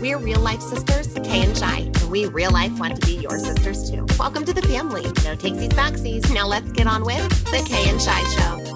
We're 0.00 0.16
real 0.16 0.40
life 0.40 0.62
sisters, 0.62 1.08
Kay 1.12 1.44
and 1.44 1.56
Shy, 1.56 1.80
and 1.80 2.10
we 2.10 2.24
real 2.24 2.50
life 2.52 2.78
want 2.78 2.98
to 2.98 3.06
be 3.06 3.16
your 3.16 3.38
sisters 3.38 3.90
too. 3.90 4.06
Welcome 4.18 4.46
to 4.46 4.54
the 4.54 4.62
family. 4.62 5.02
No 5.02 5.36
takesies 5.36 5.74
backsies. 5.74 6.32
Now 6.32 6.46
let's 6.46 6.72
get 6.72 6.86
on 6.86 7.04
with 7.04 7.28
the 7.44 7.62
Kay 7.68 7.90
and 7.90 8.00
Shy 8.00 8.22
Show. 8.34 8.69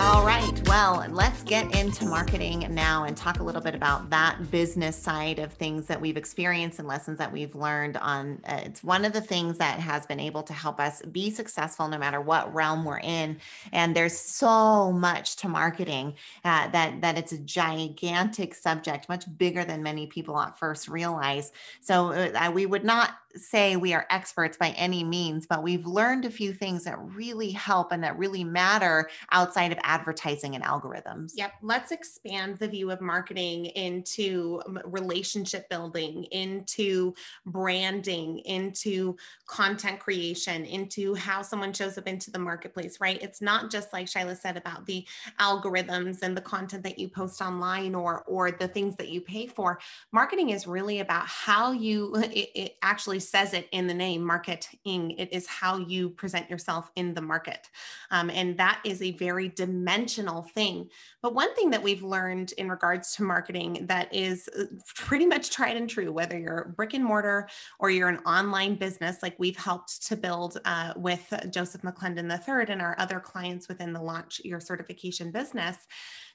All 0.00 0.26
right. 0.26 0.52
Well, 0.66 1.06
let's 1.10 1.44
get 1.44 1.72
into 1.78 2.04
marketing 2.04 2.66
now 2.70 3.04
and 3.04 3.16
talk 3.16 3.38
a 3.38 3.44
little 3.44 3.60
bit 3.60 3.76
about 3.76 4.10
that 4.10 4.50
business 4.50 4.96
side 4.96 5.38
of 5.38 5.52
things 5.52 5.86
that 5.86 6.00
we've 6.00 6.16
experienced 6.16 6.80
and 6.80 6.88
lessons 6.88 7.16
that 7.18 7.32
we've 7.32 7.54
learned 7.54 7.96
on. 7.98 8.40
Uh, 8.46 8.60
it's 8.64 8.82
one 8.82 9.04
of 9.04 9.12
the 9.12 9.20
things 9.20 9.56
that 9.58 9.78
has 9.78 10.04
been 10.04 10.18
able 10.18 10.42
to 10.42 10.52
help 10.52 10.80
us 10.80 11.00
be 11.12 11.30
successful 11.30 11.86
no 11.86 11.96
matter 11.96 12.20
what 12.20 12.52
realm 12.52 12.84
we're 12.84 12.98
in. 12.98 13.38
And 13.72 13.94
there's 13.94 14.18
so 14.18 14.90
much 14.90 15.36
to 15.36 15.48
marketing 15.48 16.14
uh, 16.44 16.68
that 16.68 17.00
that 17.00 17.16
it's 17.16 17.32
a 17.32 17.38
gigantic 17.38 18.54
subject, 18.54 19.08
much 19.08 19.24
bigger 19.38 19.64
than 19.64 19.82
many 19.82 20.08
people 20.08 20.38
at 20.40 20.58
first 20.58 20.88
realize. 20.88 21.52
So 21.80 22.12
uh, 22.12 22.50
we 22.52 22.66
would 22.66 22.84
not 22.84 23.10
say 23.36 23.76
we 23.76 23.92
are 23.94 24.06
experts 24.10 24.56
by 24.56 24.70
any 24.70 25.04
means, 25.04 25.46
but 25.46 25.62
we've 25.62 25.86
learned 25.86 26.24
a 26.24 26.30
few 26.30 26.52
things 26.52 26.84
that 26.84 26.98
really 26.98 27.50
help 27.50 27.92
and 27.92 28.02
that 28.04 28.18
really 28.18 28.44
matter 28.44 29.08
outside 29.32 29.72
of 29.72 29.78
advertising 29.82 30.54
and 30.54 30.64
algorithms. 30.64 31.32
Yep. 31.34 31.52
Let's 31.62 31.92
expand 31.92 32.58
the 32.58 32.68
view 32.68 32.90
of 32.90 33.00
marketing 33.00 33.66
into 33.66 34.60
relationship 34.84 35.68
building, 35.68 36.24
into 36.24 37.14
branding, 37.46 38.38
into 38.40 39.16
content 39.46 40.00
creation, 40.00 40.64
into 40.64 41.14
how 41.14 41.42
someone 41.42 41.72
shows 41.72 41.98
up 41.98 42.06
into 42.06 42.30
the 42.30 42.38
marketplace, 42.38 43.00
right? 43.00 43.20
It's 43.22 43.40
not 43.40 43.70
just 43.70 43.92
like 43.92 44.06
Shyla 44.06 44.36
said 44.36 44.56
about 44.56 44.86
the 44.86 45.06
algorithms 45.40 46.22
and 46.22 46.36
the 46.36 46.40
content 46.40 46.82
that 46.84 46.98
you 46.98 47.08
post 47.08 47.40
online 47.40 47.94
or 47.94 48.22
or 48.26 48.50
the 48.50 48.68
things 48.68 48.96
that 48.96 49.08
you 49.08 49.20
pay 49.20 49.46
for. 49.46 49.78
Marketing 50.12 50.50
is 50.50 50.66
really 50.66 51.00
about 51.00 51.26
how 51.26 51.72
you 51.72 52.14
it, 52.16 52.50
it 52.54 52.76
actually 52.82 53.20
says 53.24 53.54
it 53.54 53.68
in 53.72 53.86
the 53.86 53.94
name 53.94 54.22
marketing. 54.22 55.12
It 55.12 55.32
is 55.32 55.46
how 55.46 55.78
you 55.78 56.10
present 56.10 56.48
yourself 56.50 56.90
in 56.96 57.14
the 57.14 57.20
market. 57.20 57.68
Um, 58.10 58.30
and 58.30 58.56
that 58.58 58.80
is 58.84 59.02
a 59.02 59.12
very 59.12 59.48
dimensional 59.48 60.42
thing. 60.42 60.90
But 61.22 61.34
one 61.34 61.54
thing 61.54 61.70
that 61.70 61.82
we've 61.82 62.02
learned 62.02 62.52
in 62.52 62.68
regards 62.68 63.14
to 63.16 63.22
marketing 63.22 63.86
that 63.88 64.14
is 64.14 64.48
uh, 64.58 64.64
pretty 64.94 65.26
much 65.26 65.50
tried 65.50 65.76
and 65.76 65.88
true, 65.88 66.12
whether 66.12 66.38
you're 66.38 66.72
brick 66.76 66.94
and 66.94 67.04
mortar 67.04 67.48
or 67.78 67.90
you're 67.90 68.08
an 68.08 68.18
online 68.26 68.76
business, 68.76 69.18
like 69.22 69.34
we've 69.38 69.56
helped 69.56 70.06
to 70.08 70.16
build 70.16 70.58
uh, 70.64 70.92
with 70.96 71.32
Joseph 71.50 71.82
McClendon 71.82 72.30
III 72.30 72.72
and 72.72 72.82
our 72.82 72.94
other 72.98 73.20
clients 73.20 73.68
within 73.68 73.92
the 73.92 74.02
Launch 74.02 74.40
Your 74.44 74.60
Certification 74.60 75.30
business. 75.30 75.76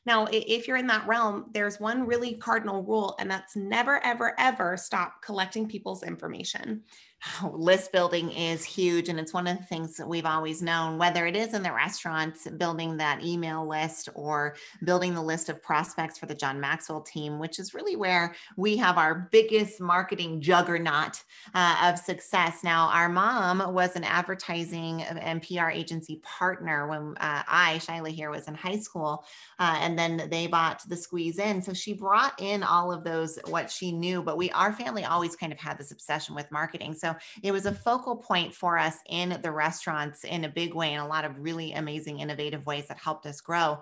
Now, 0.09 0.25
if 0.31 0.67
you're 0.67 0.77
in 0.77 0.87
that 0.87 1.05
realm, 1.05 1.45
there's 1.53 1.79
one 1.79 2.07
really 2.07 2.33
cardinal 2.33 2.81
rule, 2.81 3.15
and 3.19 3.29
that's 3.29 3.55
never, 3.55 4.03
ever, 4.03 4.33
ever 4.39 4.75
stop 4.75 5.21
collecting 5.21 5.67
people's 5.67 6.01
information. 6.01 6.81
list 7.53 7.91
building 7.91 8.31
is 8.31 8.63
huge 8.63 9.09
and 9.09 9.19
it's 9.19 9.33
one 9.33 9.47
of 9.47 9.57
the 9.57 9.63
things 9.65 9.97
that 9.97 10.07
we've 10.07 10.25
always 10.25 10.61
known 10.61 10.97
whether 10.97 11.25
it 11.25 11.35
is 11.35 11.53
in 11.53 11.63
the 11.63 11.71
restaurants 11.71 12.47
building 12.57 12.97
that 12.97 13.23
email 13.23 13.67
list 13.67 14.09
or 14.15 14.55
building 14.83 15.13
the 15.13 15.21
list 15.21 15.49
of 15.49 15.61
prospects 15.61 16.17
for 16.17 16.25
the 16.25 16.35
john 16.35 16.59
maxwell 16.59 17.01
team 17.01 17.39
which 17.39 17.59
is 17.59 17.73
really 17.73 17.95
where 17.95 18.33
we 18.57 18.77
have 18.77 18.97
our 18.97 19.27
biggest 19.31 19.81
marketing 19.81 20.41
juggernaut 20.41 21.23
uh, 21.53 21.91
of 21.91 21.99
success. 21.99 22.63
Now 22.63 22.89
our 22.89 23.09
mom 23.09 23.73
was 23.73 23.95
an 23.95 24.03
advertising 24.03 25.01
and 25.03 25.41
pr 25.41 25.69
agency 25.69 26.21
partner 26.23 26.87
when 26.87 27.15
uh, 27.17 27.43
i 27.47 27.79
shyla 27.79 28.09
here 28.09 28.29
was 28.29 28.47
in 28.47 28.55
high 28.55 28.79
school 28.79 29.25
uh, 29.59 29.77
and 29.79 29.97
then 29.97 30.27
they 30.29 30.47
bought 30.47 30.81
the 30.87 30.97
squeeze 30.97 31.39
in. 31.39 31.61
So 31.61 31.73
she 31.73 31.93
brought 31.93 32.39
in 32.41 32.63
all 32.63 32.91
of 32.91 33.03
those 33.03 33.39
what 33.47 33.69
she 33.69 33.91
knew 33.91 34.21
but 34.21 34.37
we 34.37 34.49
our 34.51 34.73
family 34.73 35.05
always 35.05 35.35
kind 35.35 35.51
of 35.51 35.59
had 35.59 35.77
this 35.77 35.91
obsession 35.91 36.35
with 36.35 36.51
marketing. 36.51 36.93
So 36.93 37.08
it 37.43 37.51
was 37.51 37.65
a 37.65 37.73
focal 37.73 38.15
point 38.15 38.53
for 38.53 38.77
us 38.77 38.97
in 39.07 39.39
the 39.41 39.51
restaurants 39.51 40.23
in 40.23 40.45
a 40.45 40.49
big 40.49 40.73
way 40.73 40.93
in 40.93 40.99
a 40.99 41.07
lot 41.07 41.25
of 41.25 41.39
really 41.39 41.73
amazing, 41.73 42.19
innovative 42.19 42.65
ways 42.65 42.87
that 42.87 42.97
helped 42.97 43.25
us 43.25 43.41
grow 43.41 43.79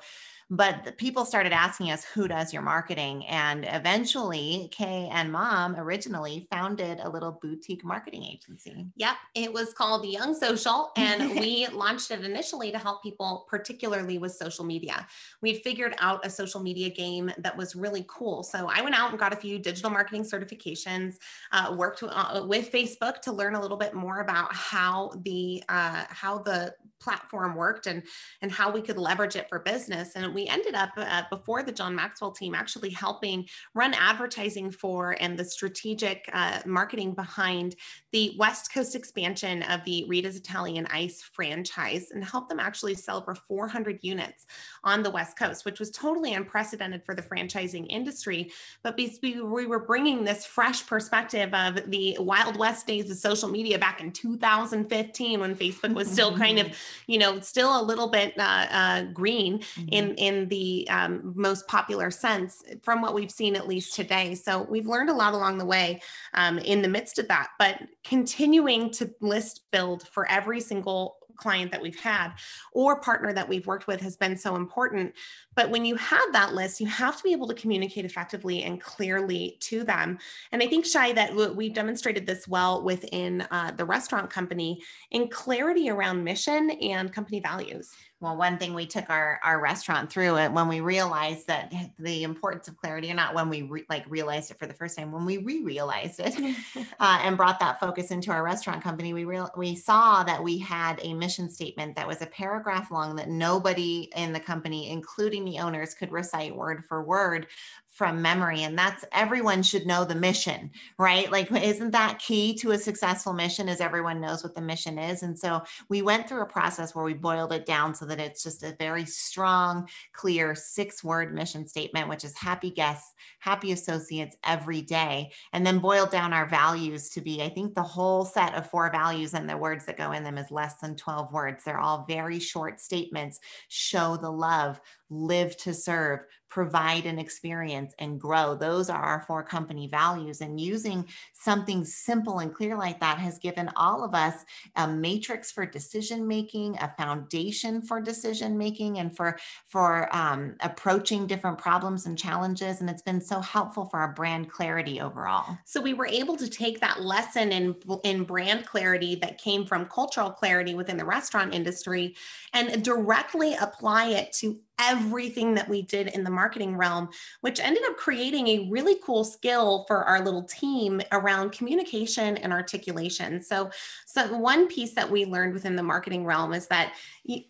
but 0.49 0.97
people 0.97 1.25
started 1.25 1.53
asking 1.53 1.91
us 1.91 2.03
who 2.03 2.27
does 2.27 2.53
your 2.53 2.61
marketing? 2.61 3.25
And 3.27 3.65
eventually 3.69 4.69
kay 4.71 5.09
and 5.11 5.31
mom 5.31 5.75
originally 5.75 6.47
founded 6.51 6.99
a 7.01 7.09
little 7.09 7.39
boutique 7.41 7.83
marketing 7.83 8.23
agency. 8.23 8.87
Yep 8.95 9.15
it 9.35 9.51
was 9.51 9.73
called 9.73 10.03
the 10.03 10.09
young 10.09 10.33
social 10.33 10.91
and 10.97 11.29
we 11.39 11.67
launched 11.67 12.11
it 12.11 12.23
initially 12.23 12.71
to 12.71 12.77
help 12.77 13.03
people 13.03 13.45
particularly 13.49 14.17
with 14.17 14.31
social 14.31 14.65
media. 14.65 15.05
We 15.41 15.55
figured 15.55 15.95
out 15.99 16.25
a 16.25 16.29
social 16.29 16.61
media 16.61 16.89
game 16.89 17.31
that 17.37 17.55
was 17.55 17.75
really 17.75 18.05
cool 18.07 18.43
so 18.43 18.67
i 18.67 18.81
went 18.81 18.95
out 18.95 19.09
and 19.11 19.19
got 19.19 19.33
a 19.33 19.35
few 19.35 19.59
digital 19.59 19.89
marketing 19.89 20.23
certifications 20.23 21.15
uh, 21.51 21.73
worked 21.77 22.03
uh, 22.03 22.43
with 22.45 22.71
facebook 22.71 23.21
to 23.21 23.31
learn 23.31 23.55
a 23.55 23.61
little 23.61 23.77
bit 23.77 23.93
more 23.93 24.21
about 24.21 24.53
how 24.53 25.11
the 25.23 25.63
uh, 25.69 26.03
how 26.09 26.37
the 26.39 26.73
platform 26.99 27.55
worked 27.55 27.87
and 27.87 28.03
and 28.41 28.51
how 28.51 28.71
we 28.71 28.81
could 28.81 28.97
leverage 28.97 29.35
it 29.35 29.47
for 29.49 29.59
business 29.59 30.15
and 30.15 30.33
we 30.37 30.45
ended 30.45 30.75
up 30.75 30.91
uh, 30.97 31.23
before 31.31 31.63
the 31.63 31.71
John 31.71 31.95
Maxwell 31.95 32.31
team 32.31 32.53
actually 32.53 32.91
helping 32.91 33.47
run 33.73 33.95
advertising 33.95 34.69
for 34.69 35.17
and 35.19 35.35
the 35.35 35.43
strategic 35.43 36.29
uh, 36.31 36.59
marketing 36.63 37.15
behind 37.15 37.75
the 38.11 38.35
West 38.37 38.71
Coast 38.71 38.95
expansion 38.95 39.63
of 39.63 39.83
the 39.83 40.05
Rita's 40.07 40.35
Italian 40.35 40.85
Ice 40.91 41.23
franchise 41.23 42.11
and 42.11 42.23
help 42.23 42.49
them 42.49 42.59
actually 42.59 42.93
sell 42.93 43.17
over 43.17 43.33
400 43.33 43.97
units 44.03 44.45
on 44.83 45.01
the 45.01 45.09
West 45.09 45.39
Coast, 45.39 45.65
which 45.65 45.79
was 45.79 45.89
totally 45.89 46.35
unprecedented 46.35 47.03
for 47.03 47.15
the 47.15 47.23
franchising 47.23 47.87
industry. 47.89 48.51
But 48.83 48.95
we 48.95 49.65
were 49.65 49.79
bringing 49.79 50.23
this 50.23 50.45
fresh 50.45 50.85
perspective 50.85 51.51
of 51.51 51.89
the 51.89 52.15
Wild 52.19 52.57
West 52.57 52.85
days 52.85 53.09
of 53.09 53.17
social 53.17 53.49
media 53.49 53.79
back 53.79 54.01
in 54.01 54.11
2015 54.11 55.39
when 55.39 55.55
Facebook 55.55 55.95
was 55.95 56.11
still 56.11 56.37
kind 56.37 56.59
of, 56.59 56.77
you 57.07 57.17
know, 57.17 57.39
still 57.39 57.81
a 57.81 57.81
little 57.81 58.09
bit 58.09 58.37
uh, 58.37 58.67
uh, 58.69 59.01
green 59.13 59.59
mm-hmm. 59.59 59.87
in 59.89 60.15
in 60.15 60.26
the 60.47 60.87
um, 60.89 61.33
most 61.35 61.67
popular 61.67 62.11
sense 62.11 62.63
from 62.83 63.01
what 63.01 63.13
we've 63.13 63.31
seen 63.31 63.55
at 63.55 63.67
least 63.67 63.95
today. 63.95 64.35
So 64.35 64.63
we've 64.63 64.87
learned 64.87 65.09
a 65.09 65.13
lot 65.13 65.33
along 65.33 65.57
the 65.57 65.65
way 65.65 66.01
um, 66.33 66.59
in 66.59 66.81
the 66.81 66.87
midst 66.87 67.19
of 67.19 67.27
that, 67.27 67.49
but 67.59 67.81
continuing 68.03 68.91
to 68.91 69.11
list 69.21 69.61
build 69.71 70.07
for 70.07 70.29
every 70.29 70.59
single 70.59 71.17
client 71.37 71.71
that 71.71 71.81
we've 71.81 71.99
had 71.99 72.31
or 72.73 72.99
partner 72.99 73.31
that 73.31 73.47
we've 73.47 73.67
worked 73.67 73.87
with 73.87 74.01
has 74.01 74.17
been 74.17 74.35
so 74.35 74.55
important. 74.55 75.13
But 75.55 75.69
when 75.69 75.85
you 75.85 75.95
have 75.95 76.33
that 76.33 76.53
list, 76.53 76.81
you 76.81 76.87
have 76.87 77.15
to 77.17 77.23
be 77.23 77.31
able 77.31 77.47
to 77.47 77.53
communicate 77.53 78.05
effectively 78.05 78.63
and 78.63 78.81
clearly 78.81 79.57
to 79.61 79.83
them. 79.83 80.17
And 80.51 80.61
I 80.61 80.67
think, 80.67 80.85
Shy, 80.85 81.13
that 81.13 81.33
we've 81.55 81.73
demonstrated 81.73 82.25
this 82.25 82.47
well 82.47 82.83
within 82.83 83.47
uh, 83.51 83.71
the 83.71 83.85
restaurant 83.85 84.29
company 84.29 84.81
in 85.11 85.29
clarity 85.29 85.89
around 85.89 86.23
mission 86.23 86.71
and 86.71 87.13
company 87.13 87.39
values 87.39 87.91
well 88.19 88.35
one 88.35 88.57
thing 88.57 88.73
we 88.73 88.85
took 88.85 89.09
our 89.09 89.39
our 89.43 89.59
restaurant 89.59 90.11
through 90.11 90.37
it 90.37 90.51
when 90.51 90.67
we 90.67 90.79
realized 90.79 91.47
that 91.47 91.73
the 91.99 92.23
importance 92.23 92.67
of 92.67 92.77
clarity 92.77 93.11
or 93.11 93.13
not 93.13 93.35
when 93.35 93.49
we 93.49 93.61
re, 93.63 93.85
like 93.89 94.03
realized 94.09 94.49
it 94.51 94.57
for 94.57 94.65
the 94.65 94.73
first 94.73 94.97
time 94.97 95.11
when 95.11 95.25
we 95.25 95.37
re-realized 95.37 96.19
it 96.19 96.35
uh, 96.99 97.19
and 97.21 97.37
brought 97.37 97.59
that 97.59 97.79
focus 97.79 98.11
into 98.11 98.31
our 98.31 98.43
restaurant 98.43 98.83
company 98.83 99.13
we 99.13 99.25
real 99.25 99.49
we 99.55 99.75
saw 99.75 100.23
that 100.23 100.43
we 100.43 100.57
had 100.57 100.99
a 101.03 101.13
mission 101.13 101.49
statement 101.49 101.95
that 101.95 102.07
was 102.07 102.21
a 102.21 102.27
paragraph 102.27 102.91
long 102.91 103.15
that 103.15 103.29
nobody 103.29 104.09
in 104.15 104.33
the 104.33 104.39
company 104.39 104.89
including 104.89 105.45
the 105.45 105.59
owners 105.59 105.93
could 105.93 106.11
recite 106.11 106.55
word 106.55 106.83
for 106.87 107.03
word 107.03 107.47
from 107.97 108.21
memory 108.21 108.63
and 108.63 108.77
that's 108.77 109.03
everyone 109.11 109.63
should 109.63 109.85
know 109.85 110.05
the 110.05 110.15
mission 110.15 110.69
right? 110.97 111.31
Like 111.31 111.47
mm-hmm. 111.47 111.63
isn't 111.63 111.91
that 111.91 112.19
key 112.19 112.55
to 112.55 112.71
a 112.71 112.77
successful 112.77 113.33
mission 113.33 113.67
is 113.67 113.81
everyone 113.81 114.21
knows 114.21 114.43
what 114.43 114.55
the 114.55 114.61
mission 114.61 114.97
is 114.97 115.23
and 115.23 115.37
so 115.37 115.61
we 115.89 116.01
went 116.01 116.29
through 116.29 116.41
a 116.41 116.47
process 116.47 116.93
where 116.93 117.05
we 117.05 117.13
boiled 117.13 117.51
it 117.51 117.65
down 117.65 117.95
so 117.95 118.05
that 118.05 118.19
it's 118.19 118.43
just 118.43 118.63
a 118.63 118.75
very 118.79 119.05
strong 119.05 119.87
clear 120.13 120.55
six 120.55 121.03
word 121.03 121.33
mission 121.33 121.67
statement 121.67 122.09
which 122.09 122.23
is 122.23 122.37
happy 122.37 122.69
guests 122.69 123.13
happy 123.39 123.71
associates 123.71 124.35
every 124.43 124.81
day 124.81 125.31
and 125.53 125.65
then 125.65 125.79
boiled 125.79 126.11
down 126.11 126.33
our 126.33 126.47
values 126.47 127.09
to 127.09 127.21
be 127.21 127.41
i 127.41 127.49
think 127.49 127.73
the 127.73 127.81
whole 127.81 128.25
set 128.25 128.53
of 128.55 128.69
four 128.69 128.91
values 128.91 129.33
and 129.33 129.49
the 129.49 129.57
words 129.57 129.85
that 129.85 129.97
go 129.97 130.11
in 130.11 130.23
them 130.23 130.37
is 130.37 130.51
less 130.51 130.75
than 130.77 130.95
12 130.95 131.31
words. 131.31 131.63
They're 131.63 131.79
all 131.79 132.05
very 132.07 132.39
short 132.39 132.79
statements. 132.79 133.39
Show 133.69 134.17
the 134.17 134.31
love 134.31 134.79
live 135.09 135.55
to 135.57 135.73
serve, 135.73 136.21
provide 136.49 137.05
an 137.05 137.19
experience, 137.19 137.93
and 137.99 138.19
grow. 138.19 138.55
Those 138.55 138.89
are 138.89 139.01
our 139.01 139.21
four 139.23 139.43
company 139.43 139.87
values. 139.87 140.41
And 140.41 140.59
using 140.59 141.07
something 141.33 141.85
simple 141.85 142.39
and 142.39 142.53
clear 142.53 142.77
like 142.77 142.99
that 142.99 143.17
has 143.19 143.37
given 143.39 143.69
all 143.75 144.03
of 144.03 144.13
us 144.13 144.45
a 144.75 144.87
matrix 144.87 145.51
for 145.51 145.65
decision 145.65 146.27
making, 146.27 146.77
a 146.77 146.93
foundation 146.97 147.81
for 147.81 148.01
decision 148.01 148.57
making, 148.57 148.99
and 148.99 149.15
for 149.15 149.37
for 149.67 150.13
um, 150.15 150.55
approaching 150.61 151.27
different 151.27 151.57
problems 151.57 152.05
and 152.05 152.17
challenges. 152.17 152.81
And 152.81 152.89
it's 152.89 153.01
been 153.01 153.21
so 153.21 153.39
helpful 153.39 153.85
for 153.85 153.99
our 153.99 154.13
brand 154.13 154.49
clarity 154.49 155.01
overall. 155.01 155.57
So 155.65 155.81
we 155.81 155.93
were 155.93 156.07
able 156.07 156.37
to 156.37 156.49
take 156.49 156.79
that 156.81 157.01
lesson 157.01 157.51
in 157.51 157.75
in 158.03 158.23
brand 158.23 158.65
clarity 158.65 159.15
that 159.15 159.37
came 159.37 159.65
from 159.65 159.85
cultural 159.85 160.31
clarity 160.31 160.75
within 160.75 160.97
the 160.97 161.05
restaurant 161.05 161.53
industry 161.53 162.15
and 162.53 162.83
directly 162.83 163.53
apply 163.55 164.09
it 164.09 164.31
to 164.33 164.59
everything 164.79 165.53
that 165.55 165.67
we 165.67 165.81
did 165.81 166.07
in 166.07 166.23
the 166.23 166.29
marketing 166.29 166.77
realm, 166.77 167.09
which 167.41 167.59
ended 167.59 167.83
up 167.87 167.97
creating 167.97 168.47
a 168.47 168.69
really 168.69 168.97
cool 169.03 169.23
skill 169.23 169.85
for 169.87 170.03
our 170.03 170.23
little 170.23 170.43
team 170.43 171.01
around 171.11 171.51
communication 171.51 172.37
and 172.37 172.53
articulation. 172.53 173.41
So, 173.41 173.69
so 174.05 174.37
one 174.37 174.67
piece 174.67 174.93
that 174.93 175.09
we 175.09 175.25
learned 175.25 175.53
within 175.53 175.75
the 175.75 175.83
marketing 175.83 176.25
realm 176.25 176.53
is 176.53 176.67
that 176.67 176.93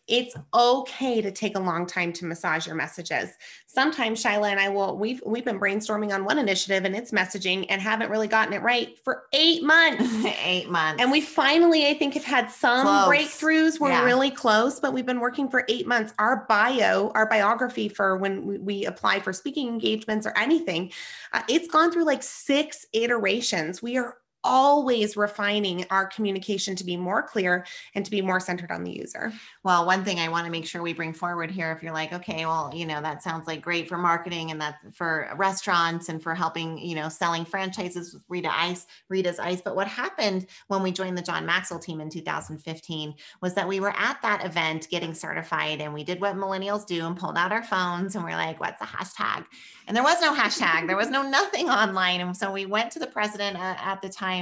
it's 0.08 0.36
okay 0.54 1.22
to 1.22 1.32
take 1.32 1.56
a 1.56 1.60
long 1.60 1.86
time 1.86 2.12
to 2.14 2.26
massage 2.26 2.66
your 2.66 2.76
messages. 2.76 3.30
Sometimes 3.68 4.24
Shyla 4.24 4.50
and 4.50 4.60
I 4.60 4.70
will 4.70 4.98
we've 4.98 5.22
we've 5.24 5.46
been 5.46 5.60
brainstorming 5.60 6.14
on 6.14 6.26
one 6.26 6.40
initiative 6.40 6.84
and 6.84 6.96
it's 6.96 7.12
messaging 7.12 7.68
and 7.70 7.80
haven't 7.80 8.10
really 8.10 8.28
gotten 8.28 8.54
it 8.54 8.64
right 8.64 8.98
for 9.04 9.26
eight 9.34 9.64
months. 9.64 10.26
eight 10.44 10.70
months. 10.70 11.02
And 11.02 11.12
we 11.12 11.22
finally, 11.22 11.88
I 11.88 11.94
think, 11.94 12.16
have 12.16 12.24
had 12.24 12.50
some 12.50 12.86
close. 12.86 13.08
breakthroughs. 13.08 13.80
We're 13.80 13.90
yeah. 13.90 14.04
really 14.04 14.32
close, 14.32 14.80
but 14.80 14.94
we've 14.94 15.06
been 15.06 15.20
working 15.20 15.50
for 15.50 15.64
eight 15.70 15.86
months. 15.86 16.14
Our 16.18 16.46
bio, 16.50 17.12
our 17.18 17.28
biography 17.28 17.90
for 17.90 18.16
when 18.18 18.64
we, 18.64 18.86
apply 18.86 19.20
for 19.20 19.34
speaking 19.34 19.68
engagements 19.68 20.26
or 20.26 20.34
anything, 20.38 20.92
uh, 21.34 21.42
it's 21.50 21.68
gone 21.68 21.92
through 21.92 22.06
like 22.06 22.22
six 22.22 22.86
iterations. 22.94 23.82
We 23.82 23.98
are 23.98 24.18
always 24.48 25.18
refining 25.18 25.86
our 25.92 26.08
communication 26.08 26.76
to 26.78 26.86
be 26.86 26.96
more 26.96 27.22
clear 27.22 27.66
and 27.94 28.06
to 28.06 28.10
be 28.10 28.22
more 28.22 28.40
centered 28.40 28.72
on 28.72 28.84
the 28.84 28.92
user. 28.92 29.34
Well, 29.64 29.86
one 29.86 30.06
thing 30.06 30.20
I 30.20 30.30
want 30.30 30.46
to 30.46 30.52
make 30.52 30.66
sure 30.66 30.82
we 30.82 30.94
bring 30.94 31.14
forward 31.14 31.52
here 31.52 31.72
if 31.74 31.84
you're 31.84 31.94
like, 31.94 32.14
okay, 32.14 32.46
well, 32.46 32.72
you 32.74 32.86
know, 32.86 33.02
that 33.02 33.22
sounds 33.22 33.46
like 33.46 33.62
great 33.62 33.90
for 33.90 33.98
marketing 33.98 34.52
and 34.52 34.62
that 34.62 34.78
for 34.94 35.30
restaurants 35.36 36.08
and 36.08 36.24
for 36.24 36.34
helping, 36.34 36.78
you 36.78 36.96
know, 36.96 37.10
selling 37.10 37.44
franchises 37.44 38.14
with 38.14 38.24
Rita 38.30 38.50
Ice, 38.58 38.88
Rita's 39.10 39.38
Ice. 39.38 39.62
But 39.62 39.76
what 39.76 39.88
happened 39.88 40.48
when 40.68 40.82
we 40.82 40.94
joined 40.94 41.18
the 41.18 41.22
John 41.22 41.46
Maxwell 41.46 41.80
team 41.80 42.00
in 42.00 42.10
2015 42.10 43.14
was 43.42 43.54
that 43.56 43.68
we 43.68 43.82
were 43.82 43.94
at 43.98 44.22
that 44.22 44.46
event 44.46 44.88
getting 44.90 45.14
certified 45.14 45.82
and 45.82 45.94
we 45.94 46.06
did 46.06 46.22
what 46.22 46.36
millennials 46.36 46.86
do 46.86 47.06
and 47.06 47.18
pulled 47.18 47.38
out 47.38 47.52
our 47.52 47.64
phones 47.64 48.16
and 48.16 48.24
we're 48.24 48.32
like, 48.32 48.62
what's 48.62 48.80
the 48.80 48.86
hashtag? 48.86 49.46
And 49.88 49.96
there 49.96 50.04
was 50.04 50.22
no 50.22 50.34
hashtag, 50.34 50.88
there 50.88 50.96
was 50.96 51.10
no 51.10 51.22
nothing 51.30 51.70
online. 51.70 52.22
And 52.22 52.36
so 52.36 52.52
we 52.52 52.66
went 52.66 52.92
to 52.92 53.00
the 53.00 53.08
president 53.08 53.58
uh, 53.58 53.76
at 53.78 54.02
the 54.02 54.10
time 54.10 54.37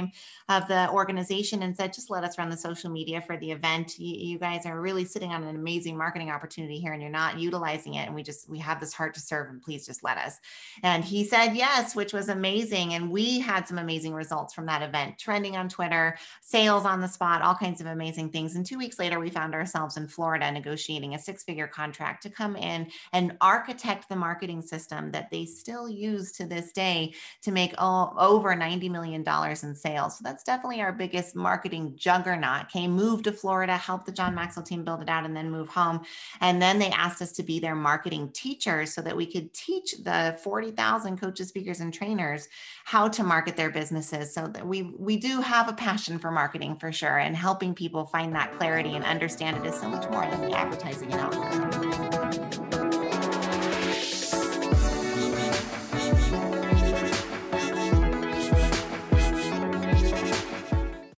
of 0.48 0.68
the 0.68 0.88
organization 0.90 1.62
and 1.62 1.76
said, 1.76 1.92
just 1.92 2.10
let 2.10 2.24
us 2.24 2.38
run 2.38 2.48
the 2.48 2.56
social 2.56 2.90
media 2.90 3.20
for 3.20 3.36
the 3.36 3.50
event. 3.50 3.98
You, 3.98 4.14
you, 4.16 4.38
guys 4.38 4.66
are 4.66 4.80
really 4.80 5.04
sitting 5.04 5.32
on 5.32 5.42
an 5.42 5.56
amazing 5.56 5.96
marketing 5.96 6.30
opportunity 6.30 6.78
here 6.78 6.92
and 6.92 7.02
you're 7.02 7.10
not 7.10 7.38
utilizing 7.38 7.94
it. 7.94 8.06
And 8.06 8.14
we 8.14 8.22
just, 8.22 8.48
we 8.48 8.58
have 8.58 8.78
this 8.80 8.92
heart 8.92 9.14
to 9.14 9.20
serve 9.20 9.50
and 9.50 9.60
please 9.60 9.86
just 9.86 10.04
let 10.04 10.18
us. 10.18 10.38
And 10.82 11.04
he 11.04 11.24
said 11.24 11.54
yes, 11.54 11.96
which 11.96 12.12
was 12.12 12.28
amazing. 12.28 12.94
And 12.94 13.10
we 13.10 13.40
had 13.40 13.66
some 13.66 13.78
amazing 13.78 14.14
results 14.14 14.54
from 14.54 14.66
that 14.66 14.82
event, 14.82 15.18
trending 15.18 15.56
on 15.56 15.68
Twitter, 15.68 16.16
sales 16.40 16.84
on 16.84 17.00
the 17.00 17.08
spot, 17.08 17.42
all 17.42 17.54
kinds 17.54 17.80
of 17.80 17.86
amazing 17.86 18.30
things. 18.30 18.56
And 18.56 18.64
two 18.64 18.78
weeks 18.78 18.98
later, 18.98 19.18
we 19.18 19.30
found 19.30 19.54
ourselves 19.54 19.96
in 19.96 20.08
Florida 20.08 20.50
negotiating 20.50 21.14
a 21.14 21.18
six 21.18 21.42
figure 21.42 21.66
contract 21.66 22.22
to 22.22 22.30
come 22.30 22.56
in 22.56 22.90
and 23.12 23.36
architect 23.40 24.08
the 24.08 24.16
marketing 24.16 24.62
system 24.62 25.10
that 25.12 25.30
they 25.30 25.44
still 25.44 25.88
use 25.88 26.32
to 26.32 26.46
this 26.46 26.72
day 26.72 27.14
to 27.42 27.50
make 27.50 27.74
all, 27.78 28.14
over 28.18 28.54
$90 28.54 28.90
million 28.90 29.22
in 29.22 29.74
sales. 29.76 30.18
So 30.18 30.22
that's 30.24 30.42
definitely 30.42 30.80
our 30.80 30.92
biggest 30.92 31.36
marketing 31.36 31.94
juggernaut. 31.96 32.68
Came, 32.68 32.92
moved 32.92 33.24
to 33.24 33.32
Florida, 33.32 33.76
helped 33.76 34.06
the 34.06 34.12
John 34.12 34.34
Maxwell 34.34 34.64
team 34.64 34.84
build 34.84 35.02
it 35.02 35.08
out, 35.08 35.24
and 35.24 35.36
then 35.36 35.50
move 35.50 35.68
home. 35.68 36.00
And 36.40 36.60
then 36.60 36.78
they 36.78 36.90
asked 36.90 37.22
us 37.22 37.32
to 37.32 37.42
be 37.42 37.58
their 37.58 37.74
marketing 37.74 38.30
teachers 38.32 38.92
so 38.92 39.02
that 39.02 39.16
we 39.16 39.26
could 39.26 39.52
teach 39.52 39.94
the 40.02 40.38
40,000 40.42 41.20
coaches, 41.20 41.48
speakers, 41.48 41.80
and 41.80 41.92
trainers 41.92 42.48
how 42.84 43.08
to 43.08 43.22
market 43.22 43.56
their 43.56 43.70
businesses. 43.70 44.32
So 44.32 44.46
that 44.46 44.66
we 44.66 44.82
we 44.82 45.16
do 45.16 45.40
have 45.40 45.68
a 45.68 45.72
passion 45.72 46.18
for 46.18 46.30
marketing 46.30 46.76
for 46.76 46.92
sure, 46.92 47.18
and 47.18 47.36
helping 47.36 47.74
people 47.74 48.06
find 48.06 48.34
that 48.34 48.52
clarity 48.56 48.94
and 48.94 49.04
understand 49.04 49.56
it 49.56 49.68
is 49.68 49.78
so 49.78 49.88
much 49.88 50.08
more 50.10 50.22
than 50.22 50.52
advertising 50.52 51.12
and 51.12 51.20
out. 51.20 52.85